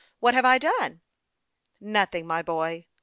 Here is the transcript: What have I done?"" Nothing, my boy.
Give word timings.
What 0.19 0.33
have 0.33 0.45
I 0.45 0.57
done?"" 0.57 1.01
Nothing, 1.79 2.25
my 2.25 2.41
boy. 2.41 2.87